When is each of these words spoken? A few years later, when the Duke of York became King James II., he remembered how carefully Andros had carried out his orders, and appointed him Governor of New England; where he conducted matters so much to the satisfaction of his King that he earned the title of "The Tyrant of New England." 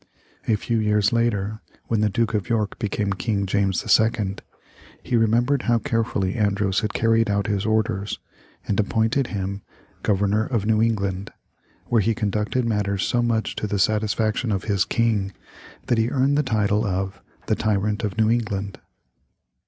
A 0.47 0.55
few 0.55 0.79
years 0.79 1.13
later, 1.13 1.61
when 1.85 2.01
the 2.01 2.09
Duke 2.09 2.33
of 2.33 2.49
York 2.49 2.79
became 2.79 3.13
King 3.13 3.45
James 3.45 3.83
II., 4.01 4.35
he 5.03 5.15
remembered 5.15 5.61
how 5.69 5.77
carefully 5.77 6.33
Andros 6.33 6.79
had 6.79 6.95
carried 6.95 7.29
out 7.29 7.45
his 7.45 7.67
orders, 7.67 8.17
and 8.67 8.79
appointed 8.79 9.27
him 9.27 9.61
Governor 10.01 10.47
of 10.47 10.65
New 10.65 10.81
England; 10.81 11.31
where 11.85 12.01
he 12.01 12.15
conducted 12.15 12.65
matters 12.65 13.03
so 13.03 13.21
much 13.21 13.55
to 13.57 13.67
the 13.67 13.77
satisfaction 13.77 14.51
of 14.51 14.63
his 14.63 14.85
King 14.85 15.33
that 15.85 15.99
he 15.99 16.09
earned 16.09 16.35
the 16.35 16.41
title 16.41 16.83
of 16.83 17.21
"The 17.45 17.53
Tyrant 17.55 18.03
of 18.03 18.17
New 18.17 18.31
England." 18.31 18.79